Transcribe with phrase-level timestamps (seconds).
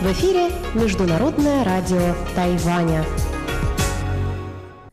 [0.00, 3.04] В эфире Международное радио Тайваня.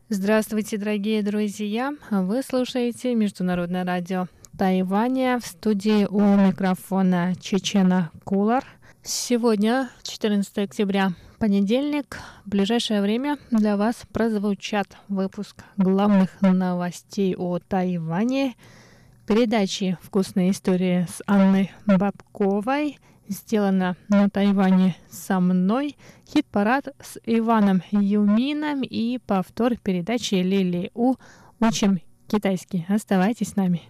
[0.08, 1.92] Здравствуйте, дорогие друзья!
[2.10, 4.26] Вы слушаете Международное радио
[4.58, 8.64] Тайваня в студии у микрофона Чечена Кулар.
[9.04, 12.18] Сегодня, 14 октября, понедельник.
[12.44, 18.54] В ближайшее время для вас прозвучат выпуск главных новостей о Тайване,
[19.26, 22.98] передачи «Вкусные истории» с Анной Бабковой,
[23.28, 25.96] сделано на Тайване со мной,
[26.32, 31.14] хит-парад с Иваном Юмином и повтор передачи Лили У
[31.60, 32.84] «Учим китайский».
[32.88, 33.82] Оставайтесь с нами.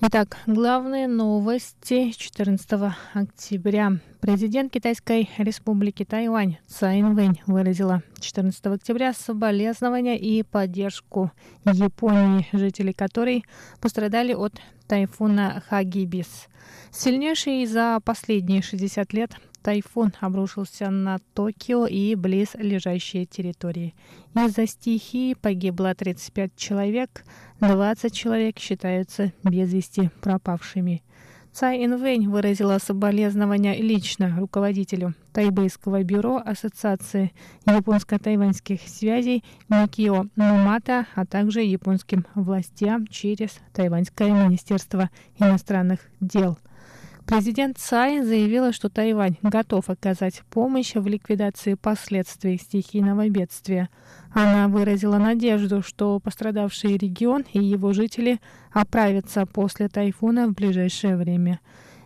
[0.00, 3.94] Итак, главные новости 14 октября.
[4.20, 11.32] Президент Китайской республики Тайвань Цай Инвэнь выразила 14 октября соболезнования и поддержку
[11.64, 13.44] Японии, жители которой
[13.80, 14.52] пострадали от
[14.86, 16.46] тайфуна Хагибис.
[16.92, 23.94] Сильнейший за последние 60 лет тайфун обрушился на Токио и близ лежащие территории.
[24.34, 27.24] Из-за стихии погибло 35 человек,
[27.60, 31.02] 20 человек считаются без вести пропавшими.
[31.52, 37.32] Цай Инвэнь выразила соболезнования лично руководителю Тайбэйского бюро Ассоциации
[37.66, 46.58] японско-тайваньских связей Никио Нумата, а также японским властям через Тайваньское министерство иностранных дел–
[47.28, 53.90] Президент Цай заявила, что Тайвань готов оказать помощь в ликвидации последствий стихийного бедствия.
[54.32, 58.40] Она выразила надежду, что пострадавший регион и его жители
[58.72, 61.60] оправятся после тайфуна в ближайшее время.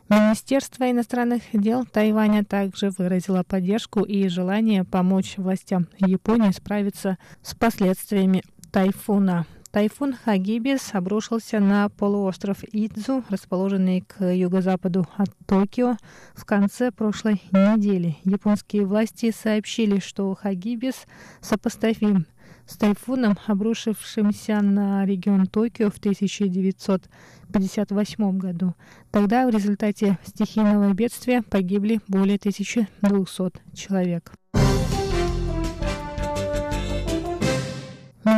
[0.08, 8.42] Министерство иностранных дел Тайваня также выразило поддержку и желание помочь властям Японии справиться с последствиями
[8.72, 9.46] тайфуна.
[9.72, 15.96] Тайфун Хагибис обрушился на полуостров Идзу, расположенный к юго-западу от Токио,
[16.34, 18.18] в конце прошлой недели.
[18.24, 21.06] Японские власти сообщили, что Хагибис
[21.40, 22.26] сопоставим
[22.66, 28.74] с тайфуном, обрушившимся на регион Токио в 1958 году.
[29.10, 34.34] Тогда в результате стихийного бедствия погибли более 1200 человек.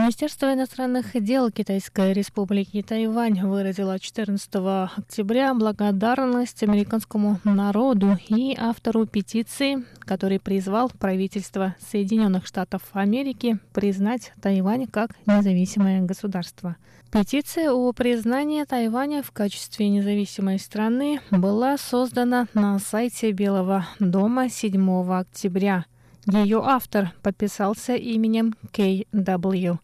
[0.04, 4.50] Министерство иностранных дел Китайской республики Тайвань выразило 14
[4.98, 14.88] октября благодарность американскому народу и автору петиции, который призвал правительство Соединенных Штатов Америки признать Тайвань
[14.88, 16.76] как независимое государство.
[17.10, 25.10] Петиция о признании Тайваня в качестве независимой страны была создана на сайте Белого дома 7
[25.10, 25.86] октября–
[26.26, 29.78] ее автор подписался именем К.В.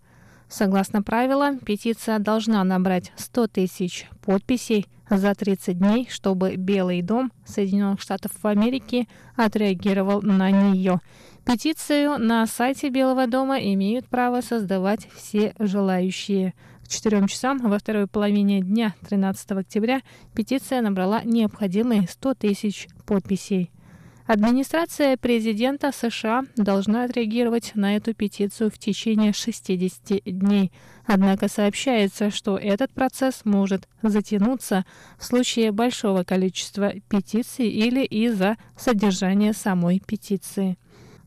[0.50, 8.00] Согласно правилам, петиция должна набрать 100 тысяч подписей за 30 дней, чтобы Белый дом Соединенных
[8.00, 11.00] Штатов Америки отреагировал на нее.
[11.47, 16.55] Петицию на сайте Белого дома имеют право создавать все желающие.
[16.84, 20.00] К 4 часам во второй половине дня 13 октября
[20.34, 23.71] петиция набрала необходимые 100 тысяч подписей.
[24.33, 30.71] Администрация президента США должна отреагировать на эту петицию в течение 60 дней.
[31.05, 34.85] Однако сообщается, что этот процесс может затянуться
[35.19, 40.79] в случае большого количества петиций или из-за содержания самой петиции.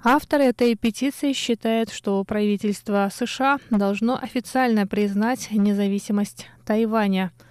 [0.01, 7.33] Автор этой петиции считает, что правительство США должно официально признать независимость Тайваня–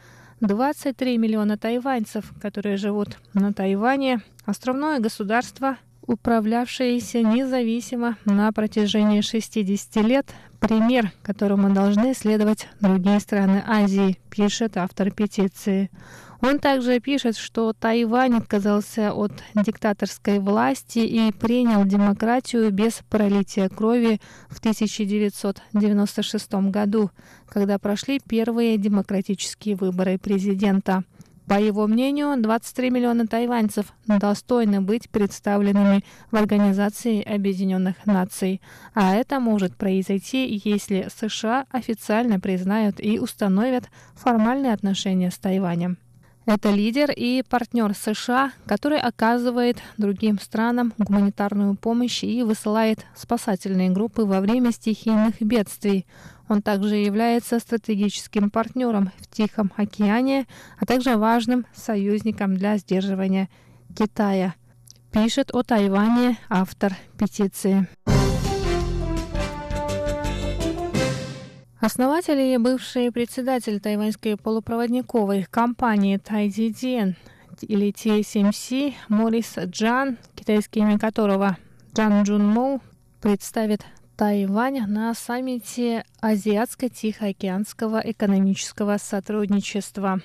[0.42, 10.34] 23 миллиона тайваньцев, которые живут на Тайване, островное государство, управлявшееся независимо на протяжении 60 лет,
[10.58, 15.90] пример, которому должны следовать другие страны Азии, пишет автор петиции.
[16.42, 24.20] Он также пишет, что Тайвань отказался от диктаторской власти и принял демократию без пролития крови
[24.50, 27.12] в 1996 году,
[27.48, 31.04] когда прошли первые демократические выборы президента.
[31.46, 38.60] По его мнению, 23 миллиона тайваньцев достойны быть представленными в Организации Объединенных Наций.
[38.94, 43.84] А это может произойти, если США официально признают и установят
[44.14, 45.98] формальные отношения с Тайванем.
[46.44, 54.24] Это лидер и партнер США, который оказывает другим странам гуманитарную помощь и высылает спасательные группы
[54.24, 56.04] во время стихийных бедствий.
[56.48, 60.46] Он также является стратегическим партнером в Тихом океане,
[60.80, 63.48] а также важным союзником для сдерживания
[63.96, 64.54] Китая.
[65.12, 67.86] Пишет о Тайване автор петиции.
[71.82, 77.16] Основатель и бывший председатель тайваньской полупроводниковой компании Тайдиден
[77.60, 81.58] или TSMC Морис Джан, китайское имя которого
[81.92, 82.80] Джан Джун Моу,
[83.20, 83.84] представит
[84.16, 90.20] Тайвань на саммите Азиатско-Тихоокеанского экономического сотрудничества.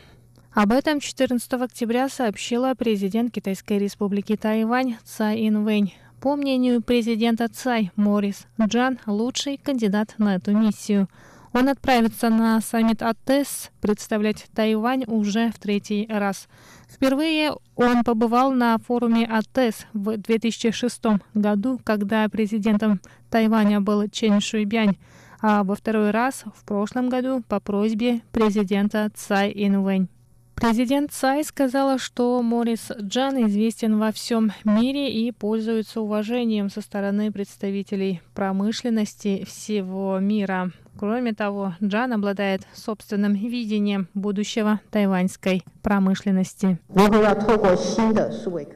[0.51, 5.95] Об этом 14 октября сообщила президент Китайской республики Тайвань Цай Инвэнь.
[6.21, 11.07] По мнению президента Цай, Морис Джан– лучший кандидат на эту миссию–
[11.57, 16.47] он отправится на саммит АТЭС представлять Тайвань уже в третий раз.
[16.87, 23.01] Впервые он побывал на форуме АТЭС в 2006 году, когда президентом
[23.31, 24.97] Тайваня был Чен Шуйбянь,
[25.41, 30.09] а во второй раз в прошлом году по просьбе президента Цай Инвэнь.
[30.53, 37.31] Президент Цай сказала, что Морис Джан известен во всем мире и пользуется уважением со стороны
[37.31, 40.71] представителей промышленности всего мира.
[40.97, 46.79] Кроме того, Джан обладает собственным видением будущего тайваньской промышленности.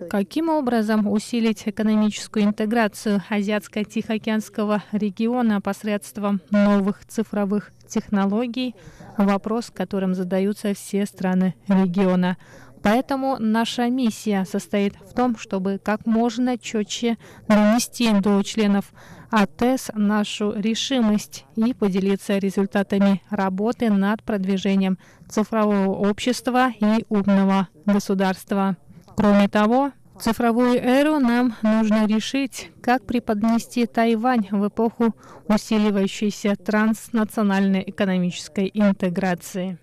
[0.10, 8.76] Каким образом усилить экономическую интеграцию Азиатско-Тихоокеанского региона посредством новых цифровых технологий?
[9.18, 12.38] Вопрос, которым задаются все страны региона.
[12.84, 18.92] Поэтому наша миссия состоит в том, чтобы как можно четче донести до членов
[19.31, 24.99] АТЭС нашу решимость и поделиться результатами работы над продвижением
[25.29, 28.77] цифрового общества и умного государства.
[29.17, 35.15] Кроме того, в цифровую эру нам нужно решить, как преподнести Тайвань в эпоху
[35.49, 39.79] усиливающейся транснациональной экономической интеграции.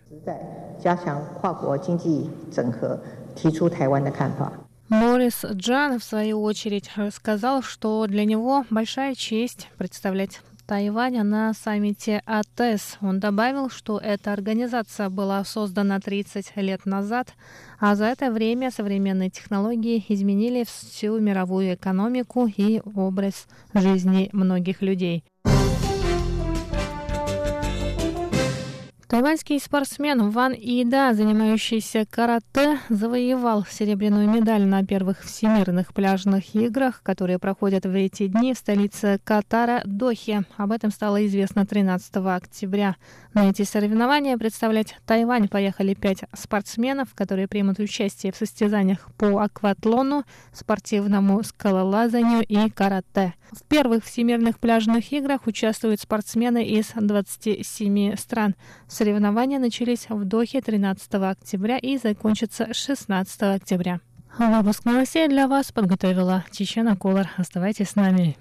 [0.83, 2.99] 加强跨国经济整合，
[3.35, 4.51] 提出台湾的看法。
[4.88, 12.22] Морис Джан, в свою очередь, рассказал, что для него большая честь представлять Тайваня на саммите
[12.24, 12.96] АТЭС.
[13.02, 17.34] Он добавил, что эта организация была создана 30 лет назад,
[17.78, 25.22] а за это время современные технологии изменили всю мировую экономику и образ жизни многих людей.
[29.08, 37.38] Тайваньский спортсмен Ван Ида, занимающийся карате, завоевал серебряную медаль на первых всемирных пляжных играх, которые
[37.38, 40.44] проходят в эти дни в столице Катара Дохе.
[40.58, 42.96] Об этом стало известно 13 октября.
[43.32, 50.24] На эти соревнования представлять Тайвань поехали пять спортсменов, которые примут участие в состязаниях по акватлону,
[50.52, 53.32] спортивному скалолазанию и карате.
[53.52, 58.54] В первых всемирных пляжных играх участвуют спортсмены из 27 стран.
[58.98, 64.00] Соревнования начались в Дохе 13 октября и закончатся 16 октября.
[64.36, 67.28] Выпуск новостей для вас подготовила Чечена Колор.
[67.36, 68.36] Оставайтесь с нами.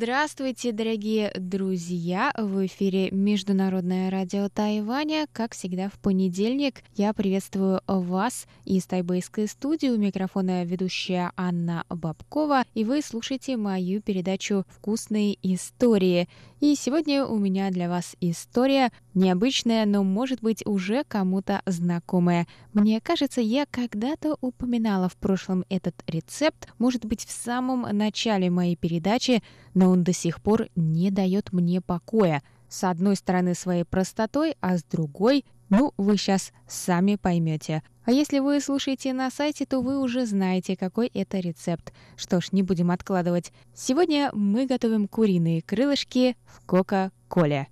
[0.00, 2.32] Здравствуйте, дорогие друзья!
[2.38, 5.26] В эфире Международное радио Тайваня.
[5.32, 9.88] Как всегда, в понедельник я приветствую вас из тайбэйской студии.
[9.88, 12.62] У микрофона ведущая Анна Бабкова.
[12.74, 16.28] И вы слушаете мою передачу «Вкусные истории».
[16.60, 22.48] И сегодня у меня для вас история необычная, но, может быть, уже кому-то знакомая.
[22.72, 28.74] Мне кажется, я когда-то упоминала в прошлом этот рецепт, может быть, в самом начале моей
[28.74, 29.40] передачи,
[29.74, 32.42] но он до сих пор не дает мне покоя.
[32.68, 37.82] С одной стороны своей простотой, а с другой ну, вы сейчас сами поймете.
[38.04, 41.92] А если вы слушаете на сайте, то вы уже знаете, какой это рецепт.
[42.16, 43.52] Что ж, не будем откладывать.
[43.74, 47.68] Сегодня мы готовим куриные крылышки в Кока-Коле.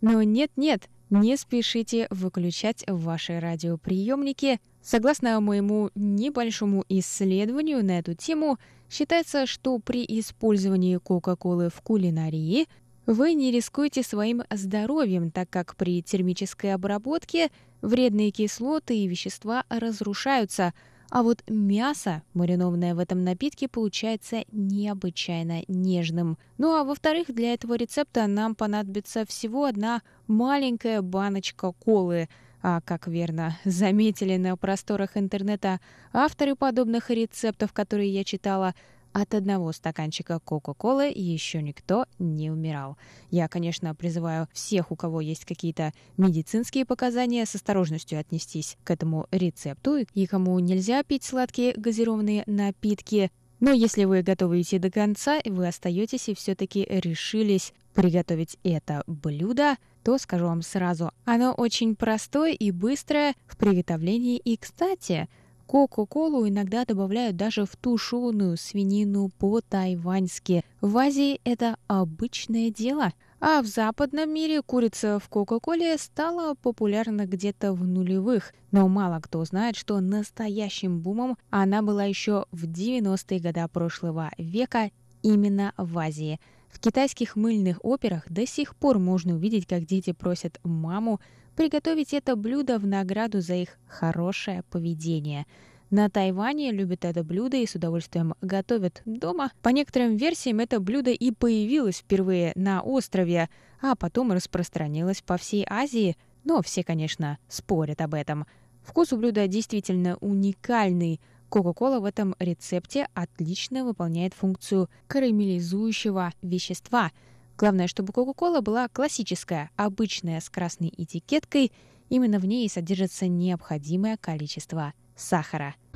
[0.00, 4.60] Но нет-нет, не спешите выключать ваши радиоприемники.
[4.82, 8.58] Согласно моему небольшому исследованию на эту тему,
[8.90, 12.66] считается, что при использовании Кока-Колы в кулинарии
[13.06, 17.50] вы не рискуете своим здоровьем, так как при термической обработке
[17.80, 20.74] вредные кислоты и вещества разрушаются–
[21.10, 26.36] а вот мясо, маринованное в этом напитке, получается необычайно нежным.
[26.58, 32.28] Ну а во-вторых, для этого рецепта нам понадобится всего одна маленькая баночка колы.
[32.60, 35.80] А как верно заметили на просторах интернета
[36.12, 38.74] авторы подобных рецептов, которые я читала,
[39.12, 42.96] от одного стаканчика Кока-Колы еще никто не умирал.
[43.30, 49.26] Я, конечно, призываю всех, у кого есть какие-то медицинские показания, с осторожностью отнестись к этому
[49.30, 49.98] рецепту.
[50.14, 55.50] И кому нельзя пить сладкие газированные напитки, но если вы готовы идти до конца, и
[55.50, 62.52] вы остаетесь и все-таки решились приготовить это блюдо, то скажу вам сразу, оно очень простое
[62.52, 64.38] и быстрое в приготовлении.
[64.38, 65.28] И, кстати,
[65.68, 70.64] Кока-колу иногда добавляют даже в тушеную свинину по-тайваньски.
[70.80, 73.12] В Азии это обычное дело.
[73.38, 78.54] А в западном мире курица в Кока-Коле стала популярна где-то в нулевых.
[78.70, 84.90] Но мало кто знает, что настоящим бумом она была еще в 90-е годы прошлого века
[85.22, 86.40] именно в Азии.
[86.78, 91.20] В китайских мыльных операх до сих пор можно увидеть, как дети просят маму
[91.56, 95.46] приготовить это блюдо в награду за их хорошее поведение.
[95.90, 99.50] На Тайване любят это блюдо и с удовольствием готовят дома.
[99.60, 105.66] По некоторым версиям это блюдо и появилось впервые на острове, а потом распространилось по всей
[105.68, 108.46] Азии, но все, конечно, спорят об этом.
[108.84, 111.20] Вкус у блюда действительно уникальный.
[111.48, 117.12] Кока-кола в этом рецепте отлично выполняет функцию карамелизующего вещества–
[117.58, 121.72] Главное, чтобы Кока-Кола была классическая, обычная, с красной этикеткой.
[122.08, 125.74] Именно в ней содержится необходимое количество сахара–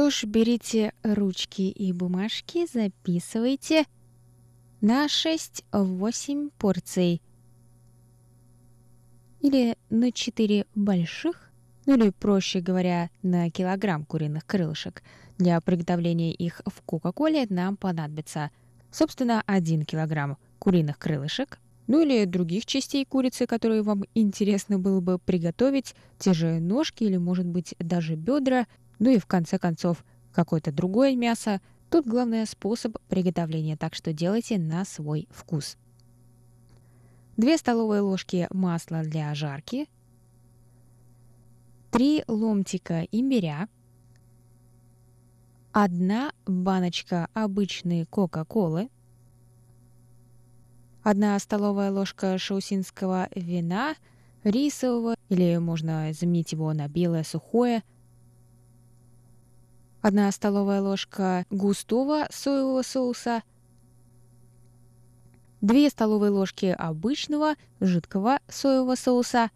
[0.00, 3.84] Что ж, берите ручки и бумажки, записывайте
[4.80, 7.20] на 6-8 порций.
[9.40, 11.50] Или на 4 больших,
[11.84, 15.02] ну или, проще говоря, на килограмм куриных крылышек.
[15.36, 18.50] Для приготовления их в Кока-Коле нам понадобится,
[18.90, 25.18] собственно, 1 килограмм куриных крылышек, ну или других частей курицы, которые вам интересно было бы
[25.18, 28.66] приготовить, те же ножки или, может быть, даже бедра,
[29.00, 31.60] ну и в конце концов какое-то другое мясо.
[31.90, 35.76] Тут главное способ приготовления, так что делайте на свой вкус.
[37.36, 39.88] 2 столовые ложки масла для жарки,
[41.90, 43.68] 3 ломтика имбиря,
[45.72, 48.90] 1 баночка обычной Кока-Колы,
[51.02, 53.96] 1 столовая ложка шаусинского вина,
[54.44, 57.82] рисового, или можно заменить его на белое сухое–
[60.02, 63.42] 1 столовая ложка густого соевого соуса,
[65.60, 69.50] 2 столовые ложки обычного жидкого соевого соуса,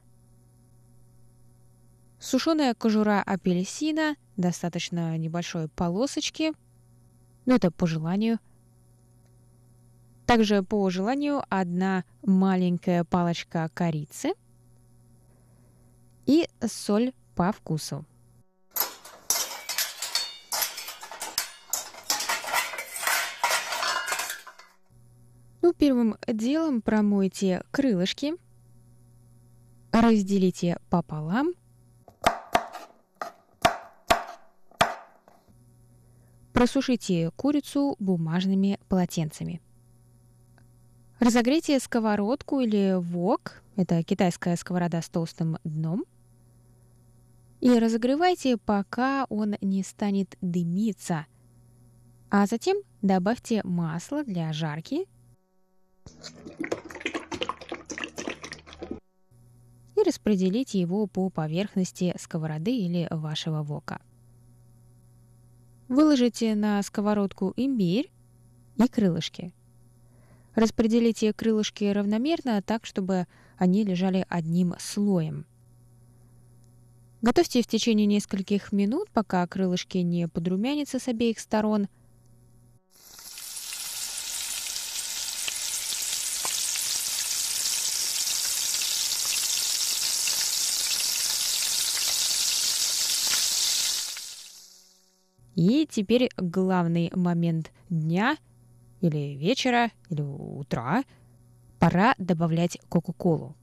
[2.18, 6.52] сушеная кожура апельсина, достаточно небольшой полосочки,
[7.46, 8.38] но это по желанию.
[10.26, 14.32] Также по желанию одна маленькая палочка корицы
[16.26, 18.06] и соль по вкусу.
[25.74, 28.34] Первым делом промойте крылышки,
[29.92, 31.52] разделите пополам,
[36.52, 39.60] просушите курицу бумажными полотенцами.
[41.20, 46.04] Разогрейте сковородку или вок, это китайская сковорода с толстым дном,
[47.60, 51.26] и разогревайте, пока он не станет дымиться.
[52.30, 55.06] А затем добавьте масло для жарки
[59.96, 64.00] и распределите его по поверхности сковороды или вашего вока.
[65.88, 68.10] Выложите на сковородку имбирь
[68.76, 69.52] и крылышки.
[70.54, 73.26] Распределите крылышки равномерно, так, чтобы
[73.58, 75.46] они лежали одним слоем.
[77.22, 81.88] Готовьте в течение нескольких минут, пока крылышки не подрумянятся с обеих сторон–
[95.54, 98.36] И теперь главный момент дня
[99.00, 101.04] или вечера, или утра.
[101.78, 103.54] Пора добавлять Кока-Колу.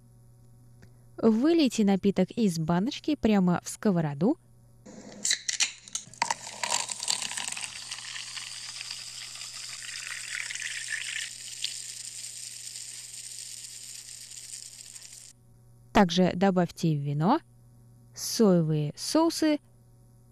[1.17, 4.38] Вылейте напиток из баночки прямо в сковороду.
[15.91, 17.41] Также добавьте вино,
[18.15, 19.60] соевые соусы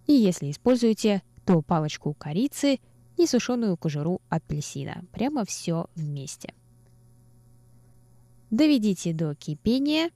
[0.07, 2.79] и, если используете, то палочку корицы
[3.17, 5.03] и сушеную кожуру апельсина.
[5.11, 6.53] Прямо все вместе.
[8.51, 10.11] Доведите до кипения,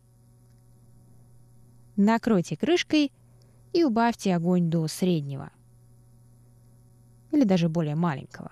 [1.95, 3.11] накройте крышкой
[3.73, 5.49] и убавьте огонь до среднего
[7.31, 8.51] или даже более маленького.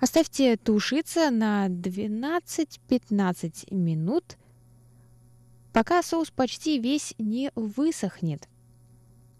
[0.00, 4.38] Оставьте тушиться на 12-15 минут,
[5.74, 8.48] пока соус почти весь не высохнет,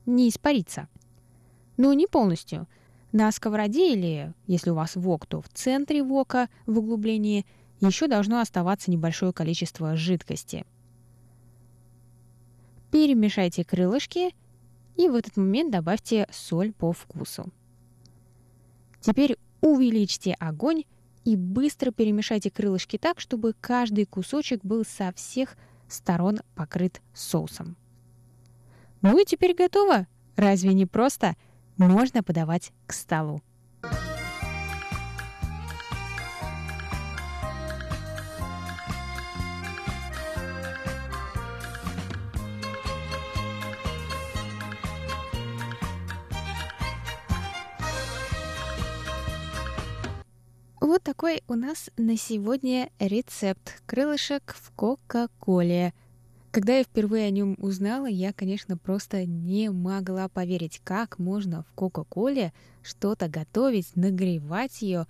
[0.05, 0.87] не испарится.
[1.79, 2.69] Но не полностью.
[3.13, 7.47] На сковороде или, если у вас вок, то в центре вока в углублении
[7.81, 10.67] еще должно оставаться небольшое количество жидкости.
[12.91, 14.35] Перемешайте крылышки
[14.97, 17.51] и в этот момент добавьте соль по вкусу.
[19.01, 20.85] Теперь увеличьте огонь
[21.25, 25.57] и быстро перемешайте крылышки так, чтобы каждый кусочек был со всех
[25.89, 27.77] сторон покрыт соусом.
[29.01, 30.07] Ну и теперь готово.
[30.37, 31.37] Разве не просто?
[31.79, 33.41] Можно подавать к столу.
[50.81, 55.95] Вот такой у нас на сегодня рецепт крылышек в Кока-Коле.
[56.51, 61.73] Когда я впервые о нем узнала, я, конечно, просто не могла поверить, как можно в
[61.75, 65.07] Кока-Коле что-то готовить, нагревать ее.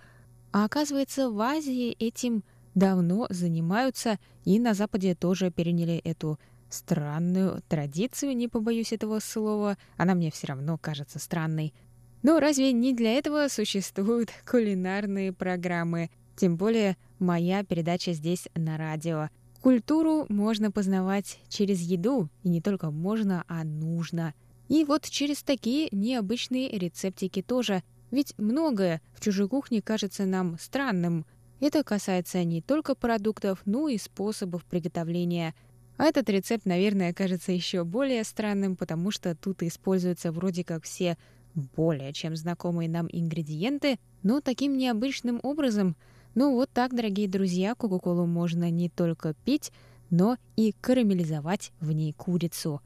[0.51, 2.43] А оказывается, в Азии этим
[2.75, 9.77] давно занимаются, и на Западе тоже переняли эту странную традицию, не побоюсь этого слова.
[9.95, 11.73] Она мне все равно кажется странной.
[12.21, 16.09] Но разве не для этого существуют кулинарные программы?
[16.35, 19.29] Тем более моя передача здесь на радио.
[19.61, 24.33] Культуру можно познавать через еду, и не только можно, а нужно.
[24.69, 27.83] И вот через такие необычные рецептики тоже.
[28.09, 31.25] Ведь многое в чужой кухне кажется нам странным.
[31.59, 35.53] Это касается не только продуктов, но и способов приготовления.
[35.97, 41.17] А этот рецепт, наверное, кажется еще более странным, потому что тут используются вроде как все
[41.53, 45.97] более чем знакомые нам ингредиенты, но таким необычным образом.
[46.35, 49.71] Ну вот так, дорогие друзья, Кока-Колу можно не только пить,
[50.09, 52.81] но и карамелизовать в ней курицу.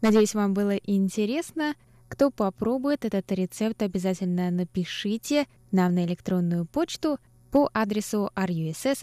[0.00, 1.74] Надеюсь, вам было интересно.
[2.08, 7.18] Кто попробует этот рецепт, обязательно напишите нам на электронную почту
[7.50, 8.94] по адресу russ.rti.org.tw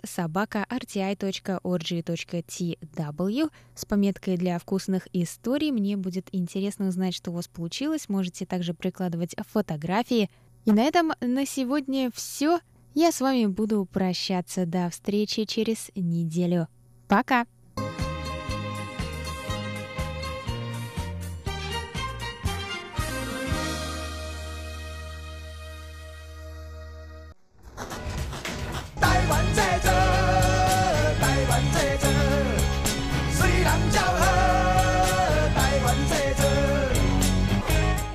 [3.75, 5.71] с пометкой для вкусных историй.
[5.71, 8.09] Мне будет интересно узнать, что у вас получилось.
[8.09, 10.29] Можете также прикладывать фотографии.
[10.65, 12.59] И на этом на сегодня все.
[12.99, 14.65] Я с вами буду прощаться.
[14.65, 16.67] До встречи через неделю.
[17.07, 17.45] Пока!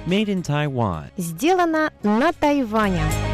[0.09, 1.05] Made in Taiwan.
[1.17, 3.32] Сделано на Тайване.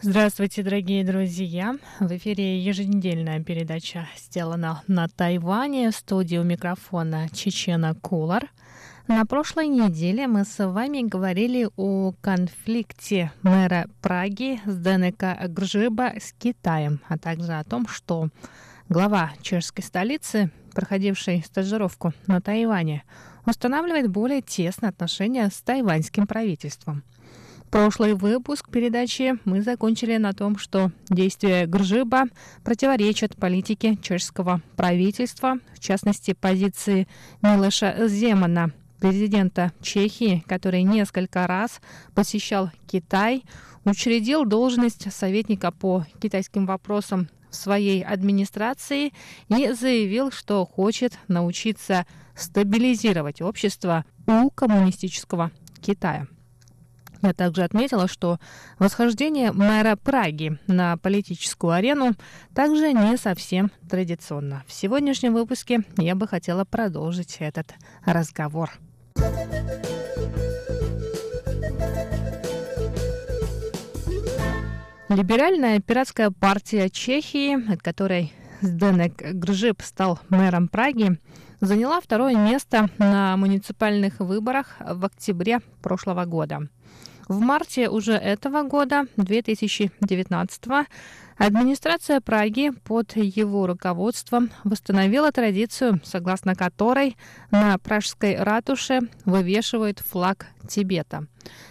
[0.00, 1.74] Здравствуйте, дорогие друзья!
[1.98, 8.48] В эфире еженедельная передача «Сделана на Тайване» в студии у микрофона Чечена Кулар.
[9.08, 16.32] На прошлой неделе мы с вами говорили о конфликте мэра Праги с ДНК Гржиба с
[16.32, 18.28] Китаем, а также о том, что
[18.88, 23.02] глава чешской столицы проходивший стажировку на Тайване,
[23.46, 27.02] устанавливает более тесные отношения с тайваньским правительством.
[27.70, 32.24] Прошлый выпуск передачи мы закончили на том, что действия Гржиба
[32.64, 37.06] противоречат политике чешского правительства, в частности позиции
[37.42, 41.82] Милоша Земана, президента Чехии, который несколько раз
[42.14, 43.44] посещал Китай,
[43.84, 49.12] учредил должность советника по китайским вопросам в своей администрации
[49.48, 55.50] и заявил, что хочет научиться стабилизировать общество у коммунистического
[55.82, 56.28] Китая.
[57.22, 58.38] Я также отметила, что
[58.78, 62.12] восхождение мэра Праги на политическую арену
[62.54, 64.62] также не совсем традиционно.
[64.66, 68.70] В сегодняшнем выпуске я бы хотела продолжить этот разговор.
[75.08, 81.18] Либеральная пиратская партия Чехии, от которой Сденек Гржип стал мэром Праги,
[81.60, 86.68] заняла второе место на муниципальных выборах в октябре прошлого года.
[87.28, 90.64] В марте уже этого года, 2019
[91.36, 97.16] Администрация Праги под его руководством восстановила традицию, согласно которой
[97.50, 101.26] на пражской ратуше вывешивают флаг Тибета.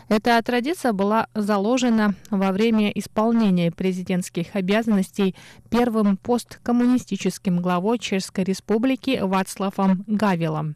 [0.08, 5.36] Эта традиция была заложена во время исполнения президентских обязанностей
[5.70, 10.76] первым посткоммунистическим главой Чешской Республики Вацлавом Гавилом.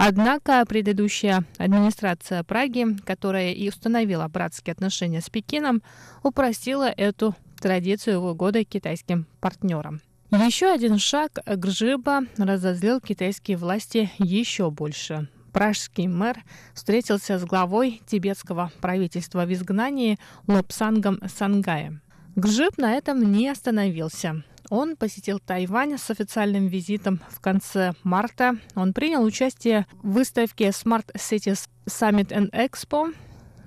[0.00, 5.82] Однако предыдущая администрация Праги, которая и установила братские отношения с Пекином,
[6.22, 10.00] упростила эту традицию в угоду китайским партнерам.
[10.30, 15.26] Еще один шаг Гржиба разозлил китайские власти еще больше.
[15.52, 22.02] Пражский мэр встретился с главой тибетского правительства в изгнании Лопсангом Сангаем.
[22.36, 24.44] Гржиб на этом не остановился.
[24.70, 28.56] Он посетил Тайвань с официальным визитом в конце марта.
[28.74, 33.14] Он принял участие в выставке Smart Cities Summit and Expo,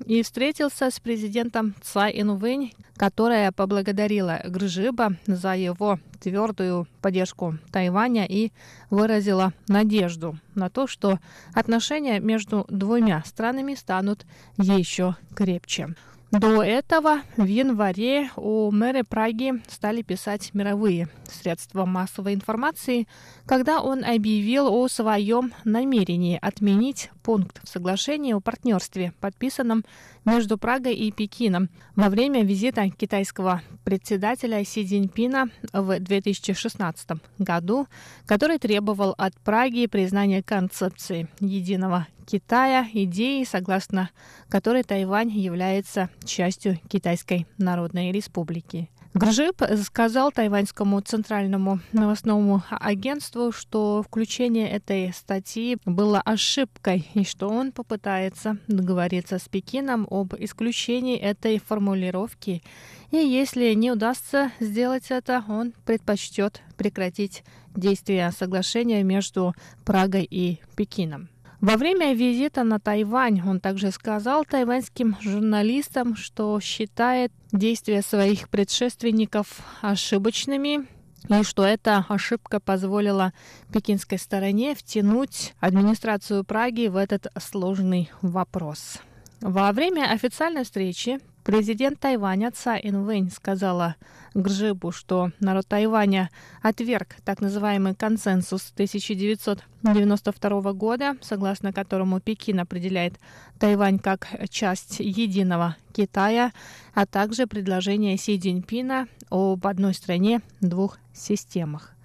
[0.05, 8.51] и встретился с президентом Цай Инвэнь, которая поблагодарила Гржиба за его твердую поддержку Тайваня и
[8.89, 11.19] выразила надежду на то, что
[11.53, 14.25] отношения между двумя странами станут
[14.57, 15.95] еще крепче.
[16.31, 23.05] До этого в январе у мэра Праги стали писать мировые средства массовой информации,
[23.51, 29.83] когда он объявил о своем намерении отменить пункт в соглашении о партнерстве, подписанном
[30.23, 37.09] между Прагой и Пекином во время визита китайского председателя Си Цзиньпина в 2016
[37.39, 37.87] году,
[38.25, 44.11] который требовал от Праги признания концепции единого Китая, идеи, согласно
[44.47, 48.89] которой Тайвань является частью Китайской Народной Республики.
[49.13, 57.73] Гржип сказал тайваньскому центральному новостному агентству, что включение этой статьи было ошибкой и что он
[57.73, 62.63] попытается договориться с Пекином об исключении этой формулировки.
[63.11, 67.43] И если не удастся сделать это, он предпочтет прекратить
[67.75, 71.27] действие соглашения между Прагой и Пекином.
[71.61, 79.59] Во время визита на Тайвань он также сказал тайваньским журналистам, что считает действия своих предшественников
[79.81, 80.87] ошибочными
[81.29, 83.31] и что эта ошибка позволила
[83.71, 88.97] пекинской стороне втянуть администрацию Праги в этот сложный вопрос.
[89.39, 93.95] Во время официальной встречи Президент Тайваня Цай Инвэнь сказала
[94.35, 96.29] Гржибу, что народ Тайваня
[96.61, 103.15] отверг так называемый консенсус 1992 года, согласно которому Пекин определяет
[103.59, 106.51] Тайвань как часть единого Китая,
[106.93, 111.95] а также предложение Си Цзиньпина об одной стране, двух системах.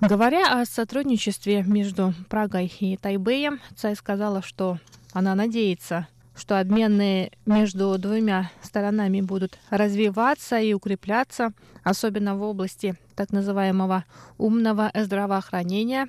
[0.00, 4.80] Говоря о сотрудничестве между Прагой и Тайбэем, Цай сказала, что
[5.12, 13.30] она надеется, что обмены между двумя сторонами будут развиваться и укрепляться, особенно в области так
[13.30, 14.04] называемого
[14.38, 16.08] умного здравоохранения.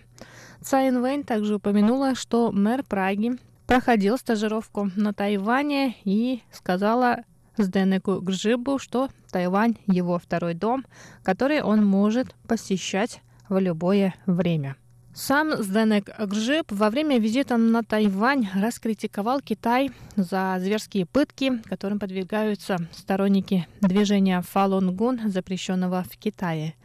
[0.61, 3.33] Цайн Вэнь также упомянула, что мэр Праги
[3.67, 7.23] проходил стажировку на Тайване и сказала
[7.57, 10.85] Сденеку Гржибу, что Тайвань– его второй дом,
[11.23, 14.75] который он может посещать в любое время.
[15.17, 22.80] Сам Сденек Гжип во время визита на Тайвань раскритиковал Китай за зверские пытки, которым подвигаются
[22.91, 26.75] сторонники движения Фалунгун, запрещенного в Китае.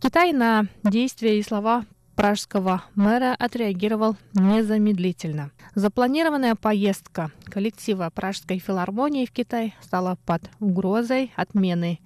[0.00, 1.84] Китай на действия и слова
[2.14, 5.50] пражского мэра отреагировал незамедлительно.
[5.74, 11.98] Запланированная поездка коллектива Пражской филармонии в Китай стала под угрозой отмены.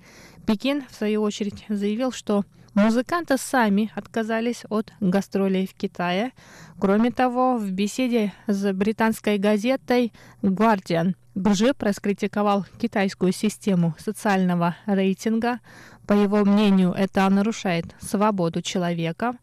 [0.46, 2.46] Пекин, в свою очередь, заявил, что
[2.78, 6.30] Музыканты сами отказались от гастролей в Китае.
[6.78, 10.12] Кроме того, в беседе с британской газетой
[10.42, 15.58] Guardian Гжип раскритиковал китайскую систему социального рейтинга.
[16.06, 19.34] По его мнению, это нарушает свободу человека.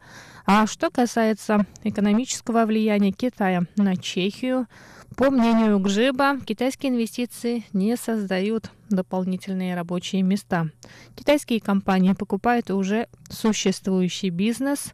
[0.45, 4.65] А что касается экономического влияния Китая на Чехию,
[5.17, 10.69] по мнению Гжиба, китайские инвестиции не создают дополнительные рабочие места.
[11.15, 14.93] Китайские компании покупают уже существующий бизнес,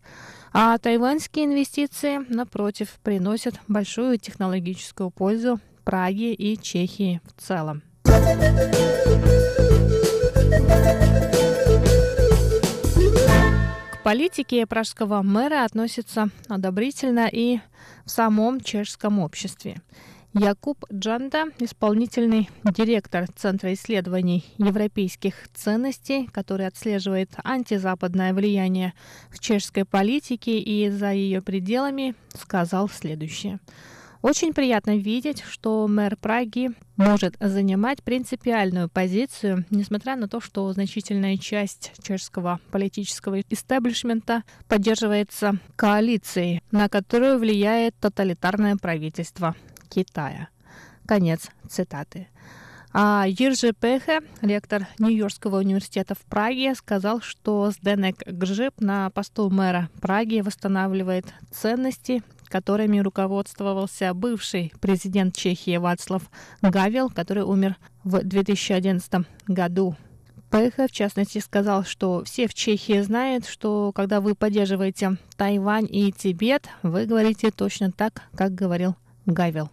[0.54, 7.82] а тайваньские инвестиции, напротив, приносят большую технологическую пользу Праге и Чехии в целом.
[13.92, 17.60] К политике пражского мэра относятся одобрительно и
[18.06, 19.82] в самом чешском обществе.
[20.34, 28.94] Якуб Джанда, исполнительный директор Центра исследований европейских ценностей, который отслеживает антизападное влияние
[29.30, 33.60] в чешской политике и за ее пределами, сказал следующее.
[34.22, 41.36] Очень приятно видеть, что мэр Праги может занимать принципиальную позицию, несмотря на то, что значительная
[41.36, 49.56] часть чешского политического истеблишмента поддерживается коалицией, на которую влияет тоталитарное правительство
[49.91, 50.47] Китая.
[51.06, 52.27] Конец цитаты.
[52.93, 59.89] А Ержи Пехе, ректор Нью-Йоркского университета в Праге, сказал, что Сденек Гжип на посту мэра
[60.01, 66.30] Праги восстанавливает ценности, которыми руководствовался бывший президент Чехии Вацлав
[66.62, 69.95] Гавел, который умер в 2011 году.
[70.49, 76.12] Пехе, в частности, сказал, что все в Чехии знают, что когда вы поддерживаете Тайвань и
[76.12, 79.69] Тибет, вы говорите точно так, как говорил Гавел.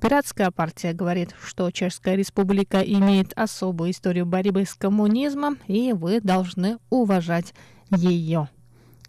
[0.00, 6.78] Пиратская партия говорит, что Чешская республика имеет особую историю борьбы с коммунизмом, и вы должны
[6.88, 7.52] уважать
[7.90, 8.48] ее.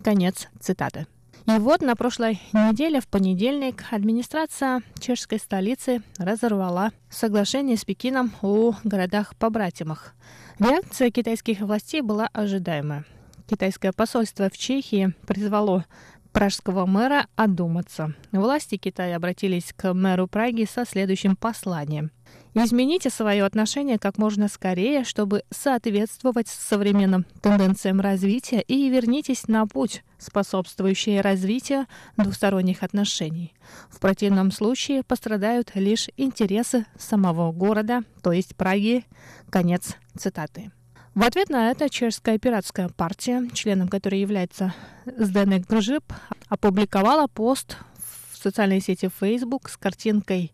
[0.04, 1.06] Конец цитаты.
[1.45, 8.73] И вот на прошлой неделе, в понедельник, администрация чешской столицы разорвала соглашение с Пекином о
[8.84, 10.13] городах-побратимах.
[10.60, 13.06] Реакция китайских властей была ожидаемая.
[13.47, 15.86] Китайское посольство в Чехии призвало
[16.39, 18.15] пражского мэра одуматься.
[18.32, 22.12] Власти Китая обратились к мэру Праги со следующим посланием.
[22.54, 30.02] Измените свое отношение как можно скорее, чтобы соответствовать современным тенденциям развития и вернитесь на путь,
[30.17, 33.54] способствующий развитию двусторонних отношений.
[33.89, 39.04] В противном случае пострадают лишь интересы самого города, то есть Праги.
[39.49, 40.71] Конец цитаты.
[41.15, 44.74] В ответ на это чешская пиратская партия, членом которой является
[45.06, 46.04] Сденек Гржип,
[46.48, 47.78] опубликовала пост
[48.32, 50.54] в социальной сети Facebook с картинкой,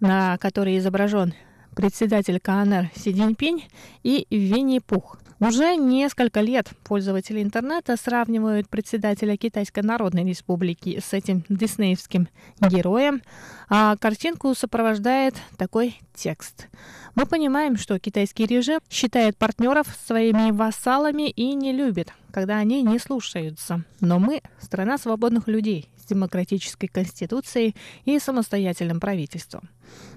[0.00, 1.34] на которой изображен
[1.74, 3.64] председатель КНР Си Цзиньпинь
[4.02, 5.18] и Винни-Пух.
[5.40, 12.28] Уже несколько лет пользователи интернета сравнивают председателя Китайской Народной Республики с этим диснеевским
[12.60, 13.22] героем,
[13.68, 16.66] а картинку сопровождает такой текст.
[17.14, 22.98] Мы понимаем, что китайский режим считает партнеров своими вассалами и не любит, когда они не
[22.98, 23.84] слушаются.
[24.00, 29.68] Но мы– страна свободных людей демократической конституцией и самостоятельным правительством.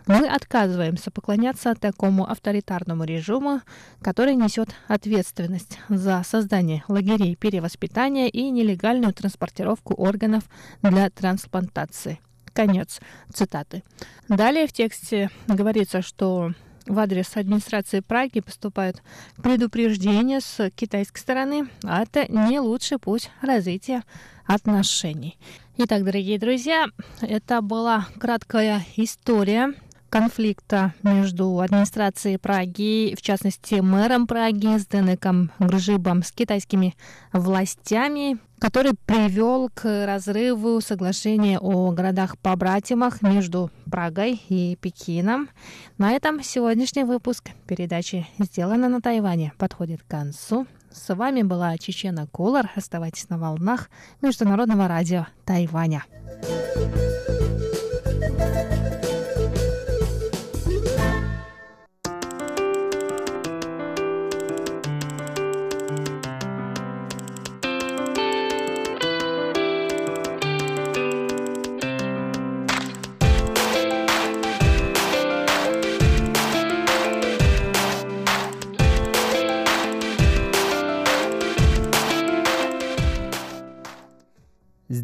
[0.08, 3.62] Мы отказываемся поклоняться такому авторитарному режиму,
[4.02, 10.44] который несет ответственность за создание лагерей перевоспитания и нелегальную транспортировку органов
[10.82, 12.20] для трансплантации.
[12.54, 13.00] Конец
[13.34, 13.84] цитаты.
[14.28, 16.52] Далее в тексте говорится, что
[16.86, 19.02] в адрес администрации Праги поступают
[19.42, 24.04] предупреждения с китайской стороны, а это не лучший путь развития
[24.54, 25.38] отношений.
[25.78, 26.88] Итак, дорогие друзья,
[27.22, 29.74] это была краткая история
[30.10, 36.96] конфликта между администрацией Праги, в частности мэром Праги с Денеком Гржибом, с китайскими
[37.32, 45.50] властями, который привел к разрыву соглашения о городах-побратимах между Прагой и Пекином.
[45.98, 50.68] На этом сегодняшний выпуск передачи «Сделано на Тайване» подходит к концу.
[50.94, 52.70] С вами была Чечена Колор.
[52.76, 53.90] Оставайтесь на волнах
[54.22, 56.04] Международного радио Тайваня.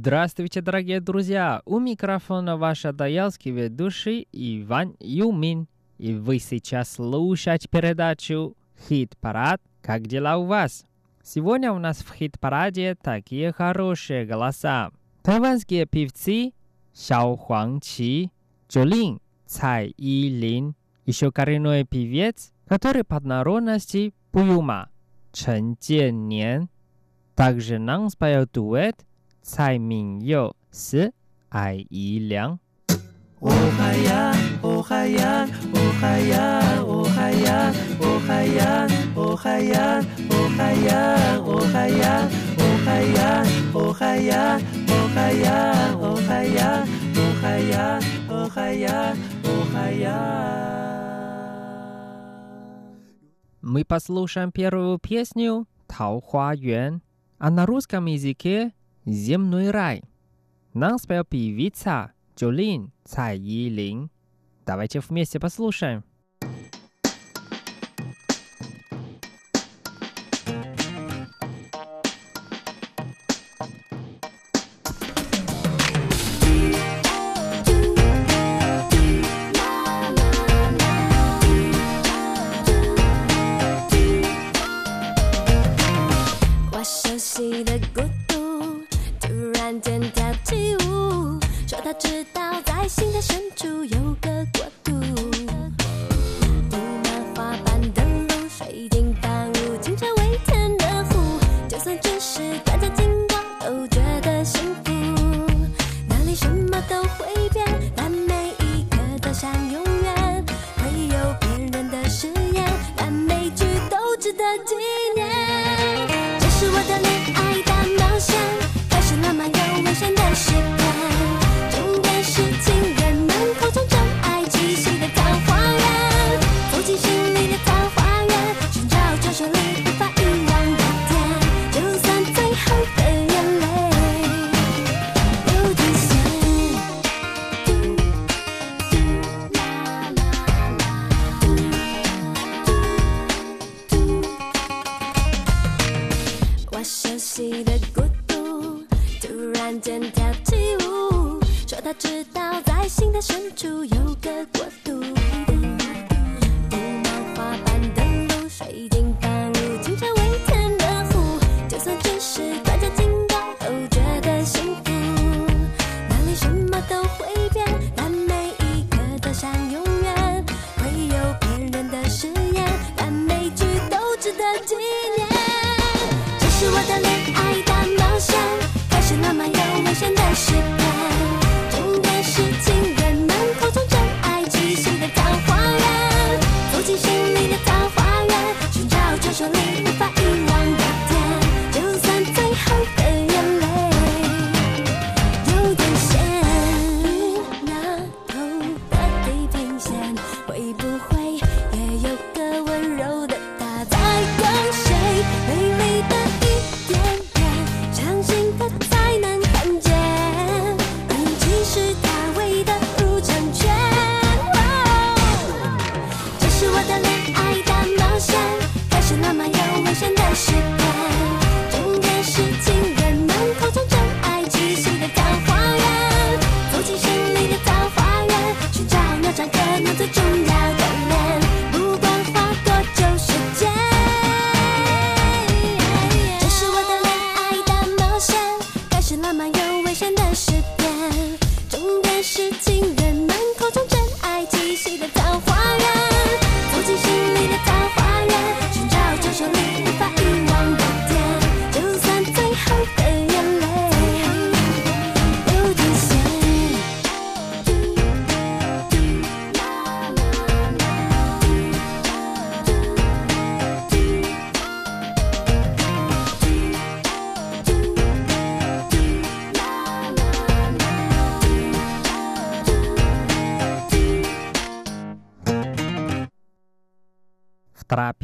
[0.07, 1.61] Здравствуйте, дорогие друзья!
[1.65, 5.67] У микрофона ваш адаялский ведущий Иван Юмин.
[5.97, 8.55] И вы сейчас слушаете передачу
[8.87, 9.61] «Хит-парад.
[9.81, 10.85] Как дела у вас?»
[11.21, 14.91] Сегодня у нас в хит-параде такие хорошие голоса.
[15.23, 16.53] Тайванские певцы
[16.93, 18.31] Сяо Хуангчи,
[18.69, 24.87] Джолин, Цай Илин, еще коренной певец, который под народности Пуюма,
[25.33, 26.69] Чен Джен
[27.35, 29.05] Также нам спел дуэт
[29.46, 31.12] 蔡敏佑是
[31.48, 32.58] 爱姨良。
[33.40, 39.98] 哦海呀，哦海呀，哦海呀，哦海呀，哦海呀，哦海呀，
[40.30, 46.86] 哦海呀，哦海呀，哦海呀，哦海呀，哦海呀，哦海呀，
[47.18, 50.08] 哦海呀，哦海呀，哦海呀。
[53.60, 57.00] Мы послушаем первую песню «Тау Хуа Юэн»,
[57.38, 58.72] а на русском языке
[59.07, 60.03] земной рай.
[60.73, 64.11] Нам спел певица Джолин Цай Илин.
[64.65, 66.03] Давайте вместе послушаем.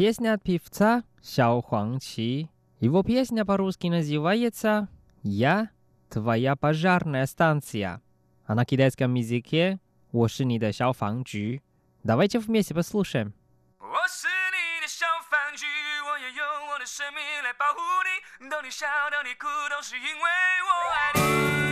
[0.03, 2.49] песня от певца Сяо Хуангчи.
[2.81, 4.89] Его песня по-русски называется
[5.23, 8.01] «Я – твоя пожарная станция»,
[8.47, 9.79] а на китайском языке
[10.11, 11.61] «我是你的消防局».
[12.03, 13.33] Давайте вместе послушаем.
[13.79, 15.67] 我是你的消防局，
[16.07, 18.49] 我要用我的生命来保护你。
[18.49, 20.23] 当你笑，当你哭，都是因为
[20.65, 21.72] 我爱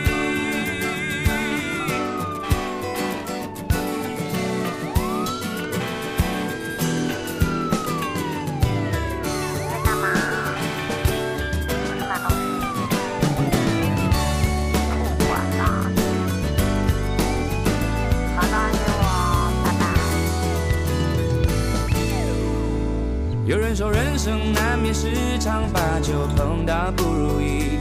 [23.52, 27.76] 有人说人生难免十常八九碰到不如意，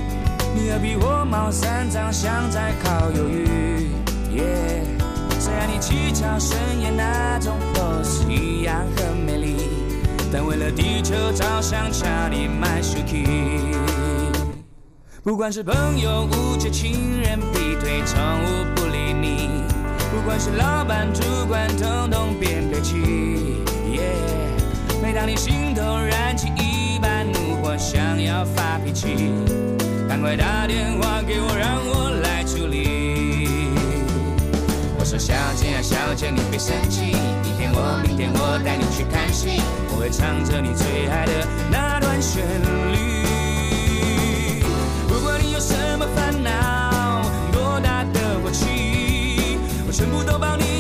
[0.54, 3.88] 你何必火冒三丈，想再靠犹豫？
[5.40, 9.56] 虽然你七窍生烟那种 pose 一样很美丽，
[10.30, 13.76] 但为了地球着想，差点买 s h u k i
[15.24, 19.48] 不管是朋友误解、情人劈腿、宠物不理你，
[20.12, 22.98] 不管是老板、主管，统统变废气。
[23.94, 24.12] 耶，
[25.14, 29.34] 当你心头燃起一把怒火，想要发脾气，
[30.08, 33.70] 赶快打电话给我，让我来处理。
[34.98, 43.26] 我说小姐啊，小姐你别生气，明天我明天我带你去看戏，我会唱着你最爱的那段旋律。
[45.08, 50.71] 不管你有什么烦恼，多大的火气，我全部都帮你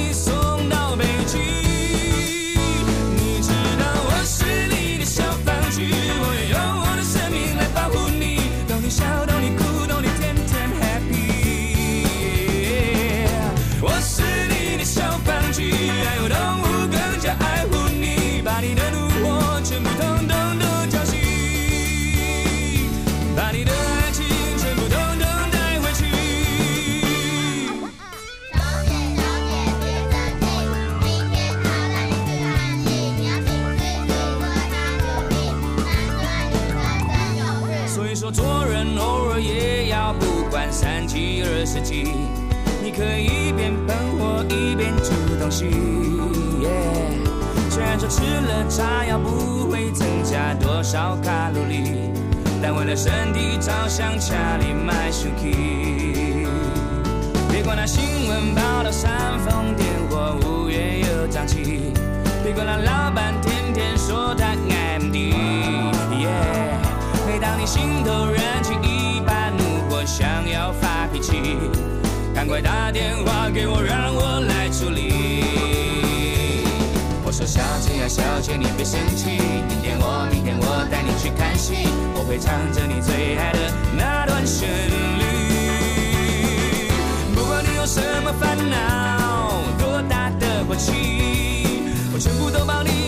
[41.71, 42.03] 七二十几，
[42.83, 45.69] 你可以一边喷火一边煮东西。
[47.69, 52.11] 虽然说吃了炸药不会增加多少卡路里，
[52.61, 56.47] 但为了身体着想，家里买 s u k
[57.49, 61.93] 别管那新闻报道煽风点火，五月又涨起。
[62.43, 64.47] 别管那老板天天说他
[64.99, 65.31] MD。
[67.25, 69.00] 每当你心头燃起一
[70.05, 71.57] 想要发脾气，
[72.33, 75.13] 赶快打电话给我，让我来处理。
[77.23, 79.29] 我说小姐啊，小姐你别生气，
[79.69, 83.59] 明天我明天我带你去看戏，我会唱着你最爱的
[83.95, 85.23] 那段旋律。
[87.33, 90.91] 不管你有什么烦恼，多大的火气，
[92.13, 93.00] 我全部都帮你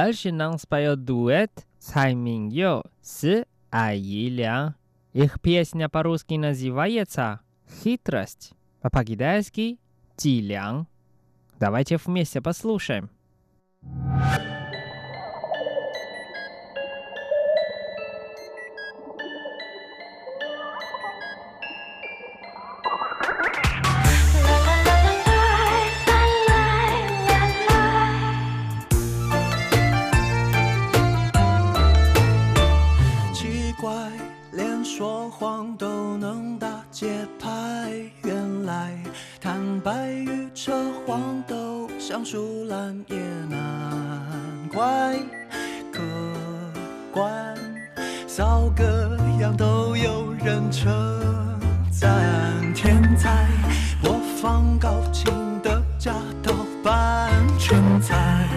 [0.00, 4.74] Дальше нам споет дуэт Цай Мин Йо с Ай Yiлян.
[5.12, 9.78] Их песня по-русски называется «Хитрость», а по-китайски
[10.16, 10.86] «Тилян».
[11.58, 13.10] Давайте вместе послушаем.
[13.82, 14.59] 奇
[37.00, 37.48] 节拍。
[38.24, 38.94] 原来
[39.40, 40.70] 坦白与扯
[41.06, 43.16] 谎都像树懒，也
[43.48, 45.16] 难怪。
[45.90, 46.02] 客
[47.10, 47.56] 观，
[48.28, 50.92] 扫个样都有人称
[51.90, 52.12] 赞。
[52.74, 53.46] 天才，
[54.02, 55.32] 播放高清
[55.62, 56.52] 的假盗
[56.84, 58.49] 版全在。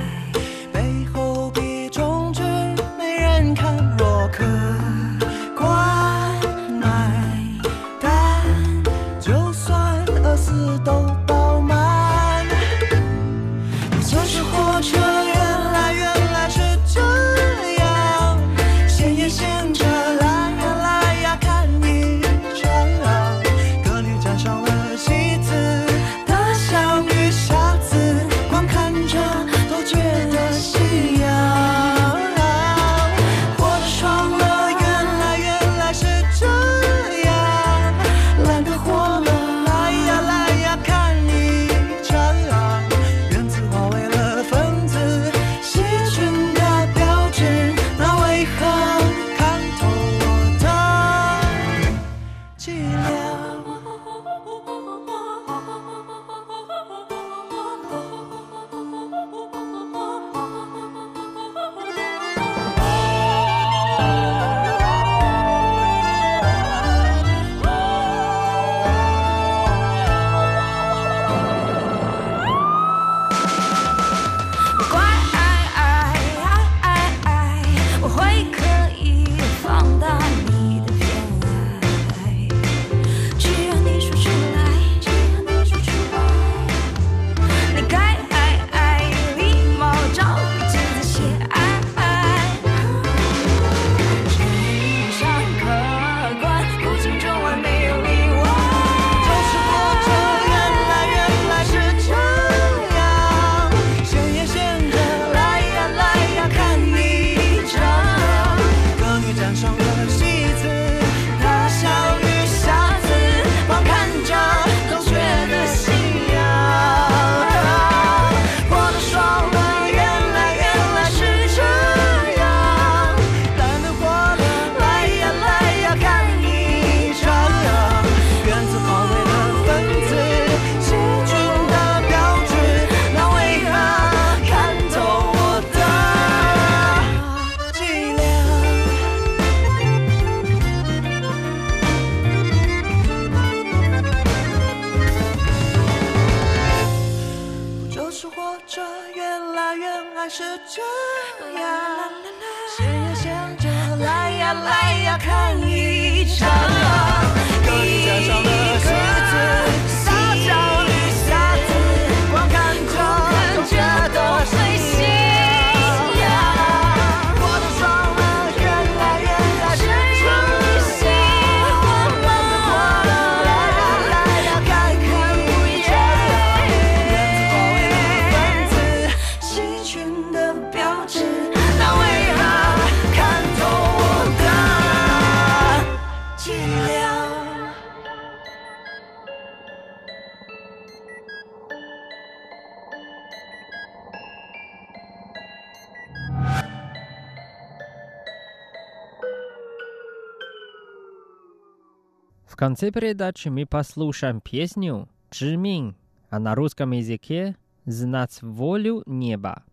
[202.63, 205.97] конце передачи мы послушаем песню «Чжимин»,
[206.29, 209.63] а на русском языке «Знать волю неба».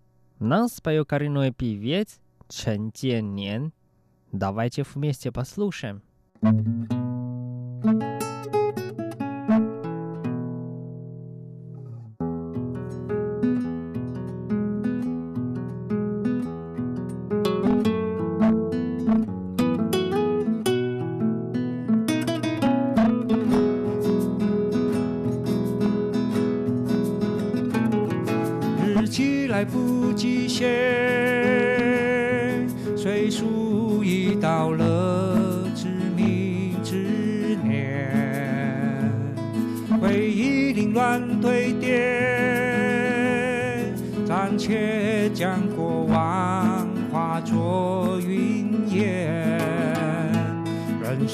[0.41, 2.18] Нам споет коренной певец
[2.49, 3.72] Чен Тяньян.
[4.32, 6.03] Давайте вместе послушаем.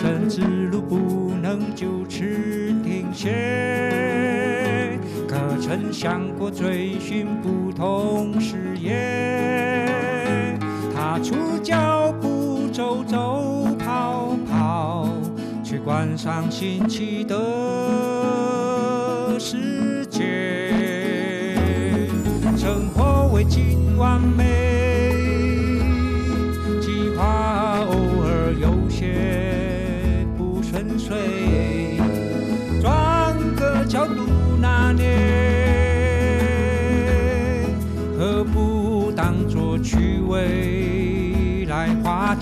[0.07, 2.21] 人之路不能就此
[2.85, 4.97] 停歇
[5.27, 10.57] 可曾想过追寻不同事业
[10.95, 15.09] 踏出脚步走走跑跑
[15.65, 17.35] 去观赏新奇的
[19.41, 20.87] 世界。
[22.57, 24.66] 生活未尽完美。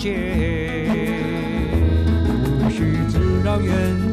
[0.05, 0.85] 界。
[2.61, 4.04] 无需自扰远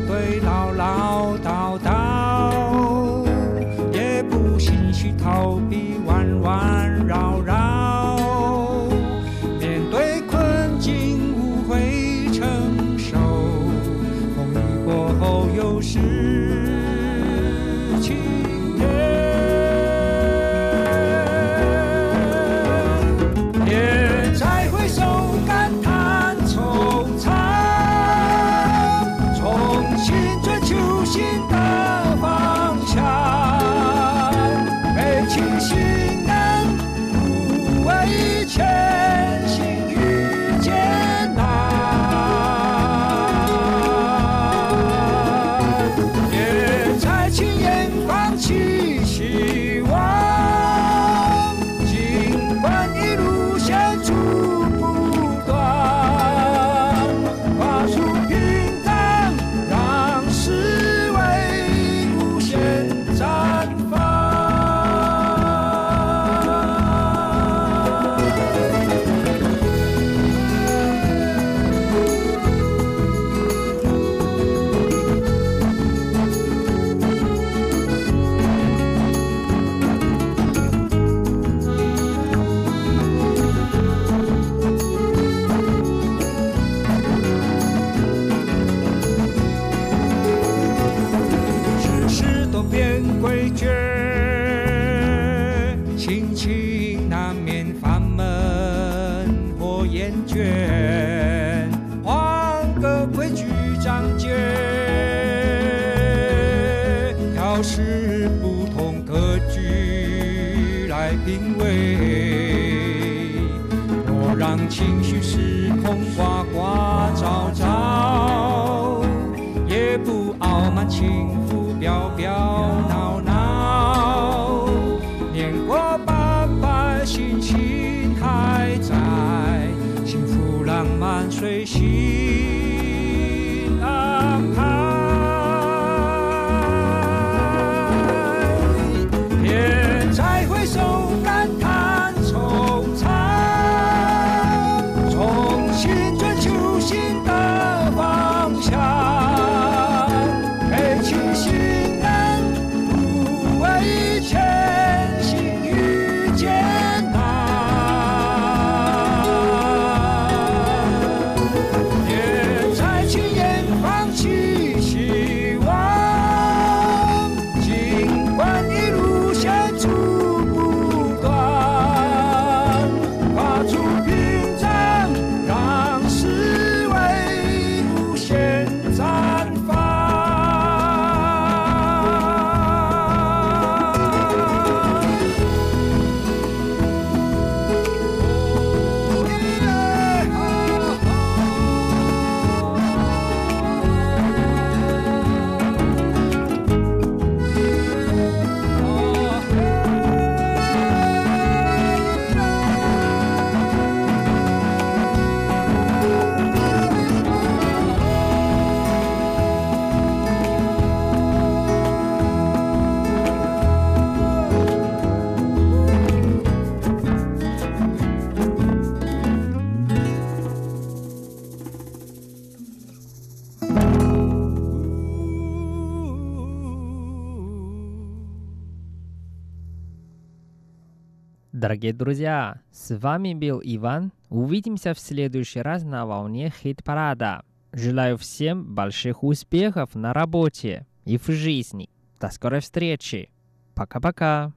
[231.82, 234.14] Дорогие друзья, с вами был Иван.
[234.30, 237.44] Увидимся в следующий раз на волне хит-парада.
[237.74, 241.90] Желаю всем больших успехов на работе и в жизни.
[242.20, 243.32] До скорой встречи.
[243.74, 244.54] Пока-пока.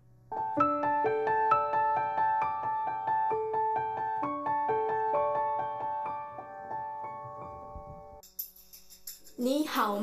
[9.38, 9.98] 你好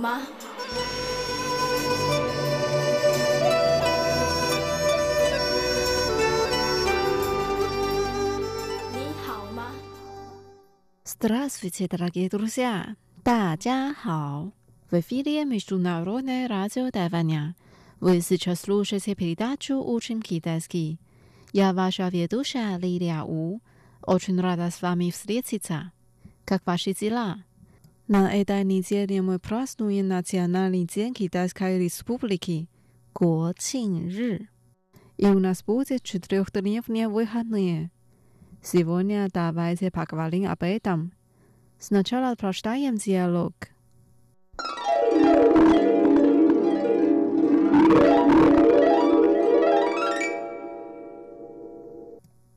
[11.11, 12.97] Здравствуйте, дорогие друзья!
[13.25, 14.53] 大家好!
[14.91, 17.57] В эфире Международное радио Тайваня.
[18.01, 21.01] Вы сейчас слушаете передачу «Учим китайский».
[21.53, 23.61] Я ваша ведущая Лилия У.
[24.03, 25.93] Очень рада с вами встретиться.
[26.45, 27.45] Как ваши дела?
[28.09, 32.77] На этой неделе мы празднуем Национальный день Китайской Республики –
[33.17, 34.51] 国庆日.
[35.17, 37.91] И у нас будет четырехдневные выходные.
[38.63, 41.13] Сегодня давайте поговорим об этом.
[41.79, 43.53] Сначала прочитаем диалог.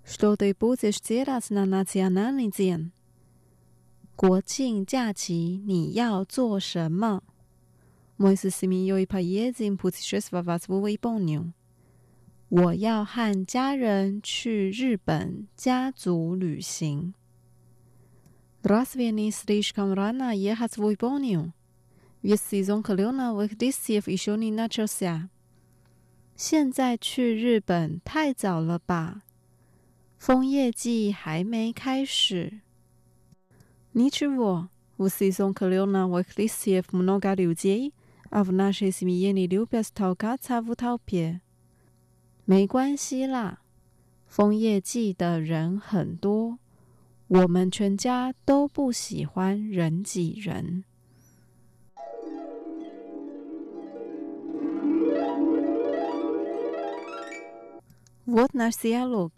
[0.06, 2.92] Что ты будешь делать на национальный день?
[4.16, 7.22] 国庆假期你要做什么？
[8.18, 11.54] Мы с семьей поедем путешествовать в Японию.
[12.50, 17.14] 我要和家人去日本家族旅行。
[18.64, 21.54] Разве не слишком рано ехать в Японию?
[22.22, 25.30] Ведь сезон кленовых листьев еще не начался.
[26.36, 29.22] 现在去日本太早了吧？
[30.18, 32.62] 枫叶季还没开始。
[33.94, 37.94] Ничего, в сезон кленовых листьев много людей,
[38.30, 41.42] а в нашей семье не любят толкаться в толпе.
[42.46, 43.62] 没关系啦，
[44.28, 46.60] 枫叶季的人很多，
[47.28, 50.84] 我们全家都不喜欢人挤人。
[58.26, 59.32] Вот наш диалог.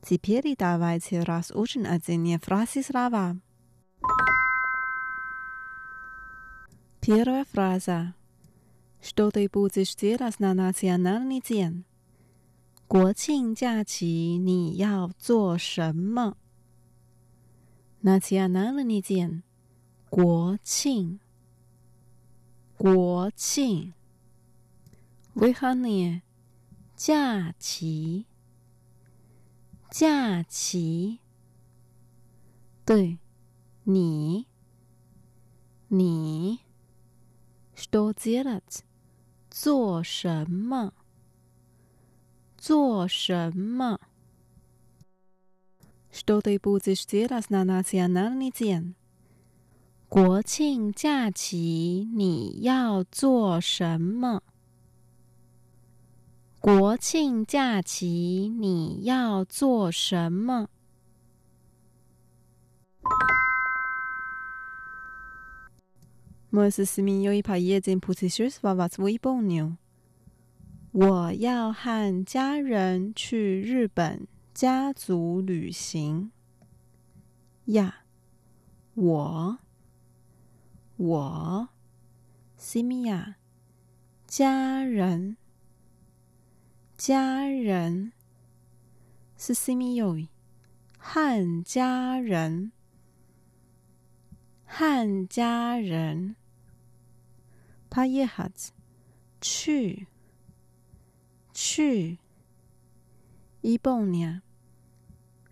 [0.00, 3.36] Теперь давайте разучим отдельные фразы слова.
[7.00, 8.14] Первая фраза.
[9.02, 11.84] Что ты будешь делать на национальный день?
[12.86, 16.36] 国庆假期你要做什么？
[18.02, 19.42] Национальный день，
[20.10, 21.20] 国庆，
[22.76, 23.94] 国庆。
[25.34, 26.20] Выходные，
[26.94, 28.26] 假期，
[29.90, 31.20] 假期。
[32.84, 33.18] 对，
[33.84, 34.46] 你，
[35.88, 36.58] 你，
[37.74, 38.80] что делать？
[39.48, 40.92] 做什么？
[42.66, 43.98] 做什么？
[46.10, 48.94] Что ты будешь делать на национальный день？
[50.08, 54.42] 国庆假期你要做什么？
[56.60, 60.68] 国庆假期你要做什么？
[66.50, 69.78] Мы с семьей поедем путешествовать в Японию.
[70.91, 76.31] 我要和家人去日本家族旅行。
[77.65, 78.05] 呀，
[78.95, 79.59] 我，
[80.95, 81.69] 我，
[82.55, 83.35] 西米亚，
[84.25, 85.35] 家人，
[86.97, 88.13] 家人
[89.37, 90.17] 是西米有
[90.97, 92.71] 和家人，
[94.65, 96.35] 和家人，
[97.89, 98.71] 帕耶哈子
[99.41, 100.07] 去。
[101.56, 102.18] 去
[103.60, 104.42] 一蹦年，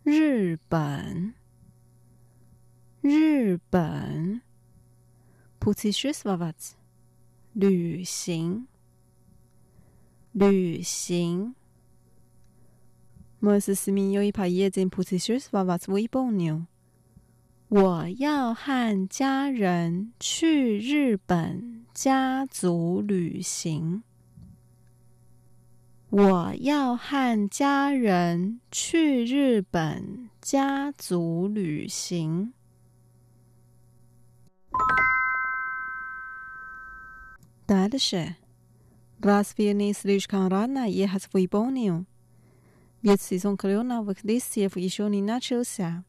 [0.02, 1.34] 日本，
[3.00, 4.42] 日本
[5.58, 6.74] p u t i s h s v a v a t
[7.54, 8.66] 旅行，
[10.32, 11.54] 旅行。
[13.40, 16.66] Мы с семьей поедем путешествовать в Японию。
[17.68, 24.02] 我要和家人去日本家族旅行。
[26.10, 32.52] 我要和家人去日本家族旅行。
[37.66, 38.36] Дальше.
[39.20, 42.06] Разве не слишком рано ехать в Японию?
[43.02, 46.04] Ведь сезон кленовых листьев еще не начался.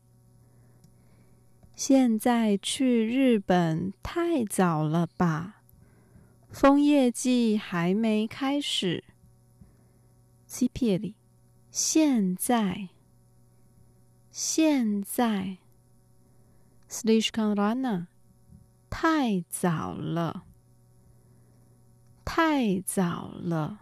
[1.75, 5.61] 现在去日本太早了吧？
[6.51, 9.03] 枫叶季还没开始。
[10.48, 11.14] cipieri，
[11.70, 12.90] 现在，
[14.30, 15.58] 现在
[16.88, 18.06] ，slishkan rana，
[18.88, 20.44] 太早了，
[22.24, 23.80] 太早了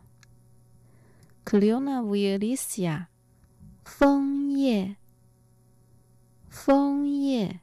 [1.44, 3.06] ，kliona vilisia
[3.84, 4.96] 枫叶，
[6.48, 7.60] 枫叶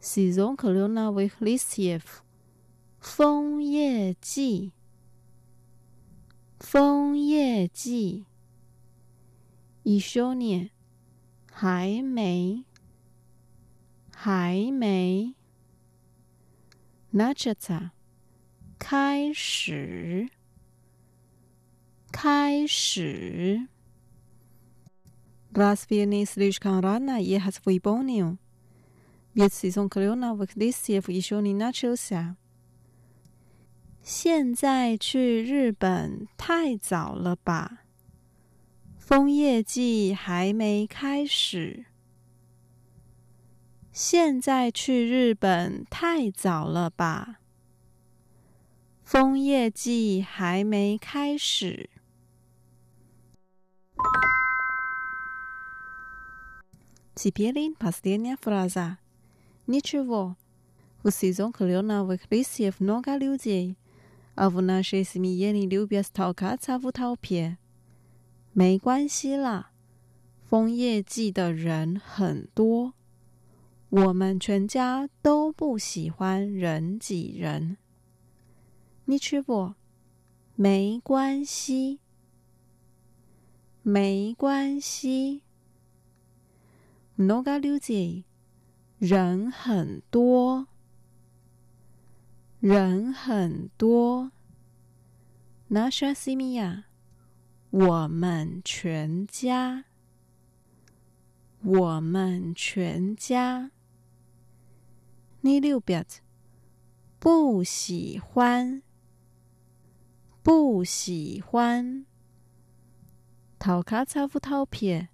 [0.00, 2.00] ，sezon kliona vilisia
[2.98, 4.72] 枫叶季。
[6.68, 8.24] 枫叶季，
[9.84, 10.70] 一休年
[11.52, 12.64] 还没，
[14.10, 15.34] 还没。
[17.14, 17.92] Naczca
[18.80, 20.28] 开始，
[22.10, 23.68] 开始。
[25.52, 28.36] Glaswie nie słyszałam rana jechać w Iboniu.
[29.36, 32.34] Więc sezon kolejowych listów jeszcze nie zaczął się.
[34.05, 37.83] 现在去日本太早了吧？
[38.97, 41.85] 枫叶季还没开始，
[43.91, 47.39] 现在去日本太早了吧？
[49.03, 51.89] 枫叶季还没开始。
[57.13, 58.97] Теперь последняя фраза.
[59.67, 60.35] Ничего.
[61.03, 63.75] В сезон кленовых листьев много людей,
[64.36, 67.56] 阿夫纳西斯米耶尼六比斯陶卡查夫陶撇，
[68.52, 69.70] 没关系啦。
[70.46, 72.92] 枫叶季的人很多，
[73.88, 77.78] 我们全家都不喜欢人挤人。
[79.06, 79.72] 你去不？
[80.54, 82.00] 没关系，
[83.82, 85.40] 没关系。
[87.14, 88.24] 诺嘎六姐，
[88.98, 90.68] 人很多。
[92.68, 94.32] 人很多。
[95.70, 96.82] Nasha Simia。
[97.70, 99.84] 我们全家，
[101.62, 103.70] 我们全家。
[105.42, 106.22] 你六表子
[107.20, 108.82] 不喜欢，
[110.42, 112.04] 不喜欢。
[113.60, 115.10] 讨卡差不讨撇，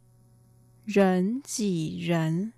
[0.86, 2.54] 人挤人，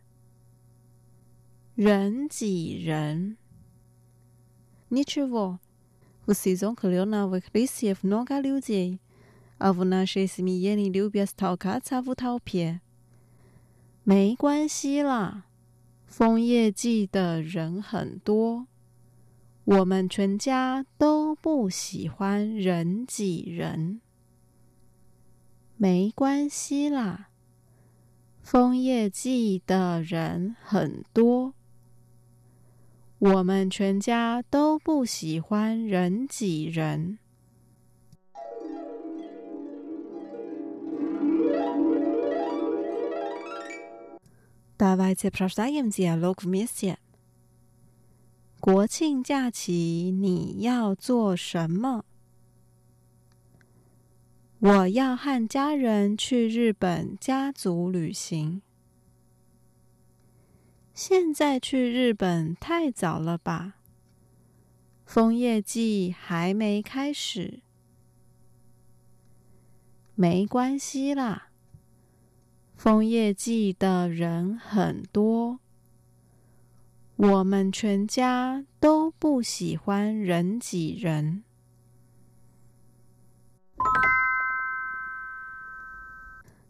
[1.75, 3.39] 人挤人。
[4.91, 5.59] ничего.
[6.27, 9.01] В сезон кленовых листьев много людей,
[9.59, 12.81] а в нашей семье не любят толкаться в толпе.
[14.05, 15.45] 没关系啦，
[16.07, 18.67] 枫叶季的人很多，
[19.65, 24.01] 我们全家都不喜欢人挤人。
[25.77, 27.29] 没关系啦，
[28.43, 31.55] 枫叶季的人很多。
[33.24, 37.20] 我们全家都不喜欢人挤人。
[44.78, 46.96] Давайте прочитаем диалог вместе.
[48.62, 52.06] 国庆假期你要做什么？
[54.60, 58.62] 我要和家人去日本家族旅行。
[60.94, 63.76] 现在去日本太早了吧？
[65.06, 67.62] 枫叶季还没开始。
[70.16, 71.50] 没关系啦。
[72.76, 75.60] 枫叶季的人很多，
[77.16, 81.44] 我们全家都不喜欢人挤人。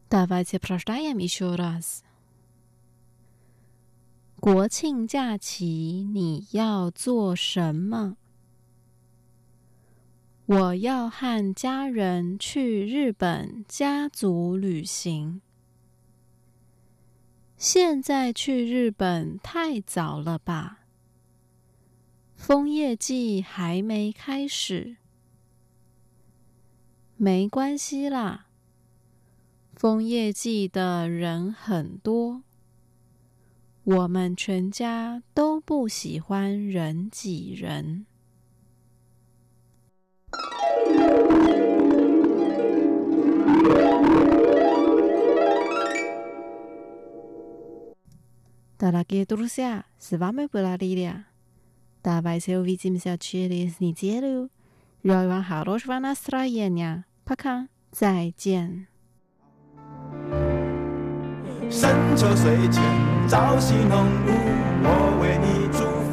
[0.09, 2.01] Давайте прочитаем еще раз。
[4.44, 8.18] 国庆假期你要做什么？
[10.44, 15.40] 我要和家人去日本家族旅行。
[17.56, 20.80] 现在去日本太早了吧？
[22.36, 24.98] 枫叶季还没开始。
[27.16, 28.48] 没关系啦，
[29.72, 32.42] 枫叶季的人很多，
[33.83, 38.05] 我们全家都不喜欢人挤人。
[48.77, 51.25] Дорогие друзья, с вами была Лилия.
[52.01, 54.49] Давайте увидимся через неделю.
[55.03, 57.05] Желаю вам хорошего настроения.
[57.25, 57.67] Пока.
[57.91, 58.87] 再见。
[61.69, 64.30] 深秋水前， 朝夕浓雾，
[64.82, 65.78] 我为你祝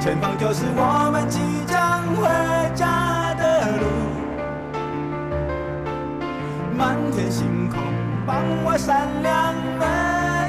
[0.00, 2.28] 前方就是我们即将回
[2.74, 3.84] 家的路。
[6.76, 7.78] 满天星空，
[8.26, 9.84] 帮我闪亮每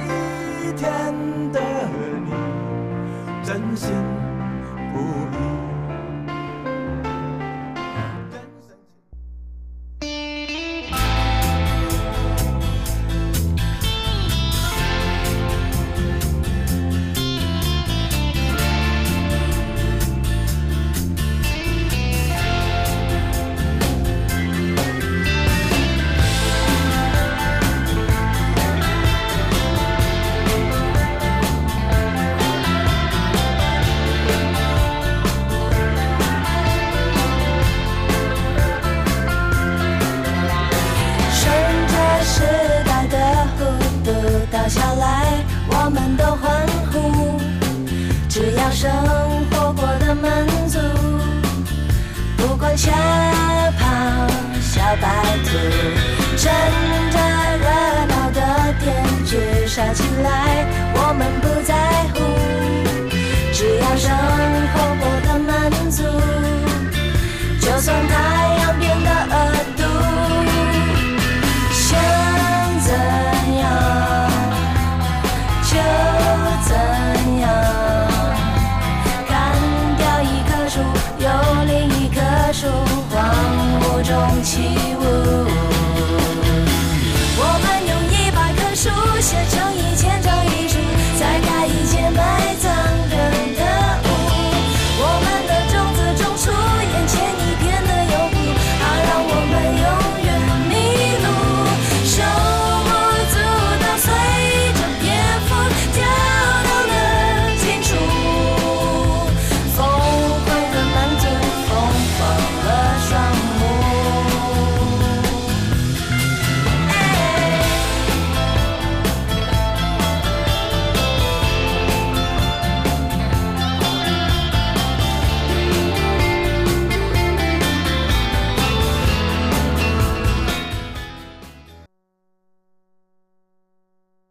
[0.08, 1.14] 一天
[1.52, 1.60] 的
[2.24, 2.32] 你，
[3.44, 3.92] 真心